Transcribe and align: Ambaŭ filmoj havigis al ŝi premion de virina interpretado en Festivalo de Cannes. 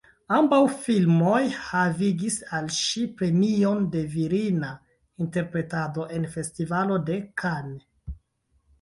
Ambaŭ 0.35 0.59
filmoj 0.85 1.41
havigis 1.65 2.39
al 2.61 2.71
ŝi 2.79 3.05
premion 3.21 3.87
de 3.97 4.03
virina 4.17 4.73
interpretado 5.27 6.11
en 6.19 6.29
Festivalo 6.37 7.03
de 7.13 7.25
Cannes. 7.45 7.91